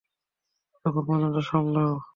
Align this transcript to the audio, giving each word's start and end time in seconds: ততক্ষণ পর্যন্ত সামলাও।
ততক্ষণ 0.73 1.03
পর্যন্ত 1.07 1.37
সামলাও। 1.49 1.93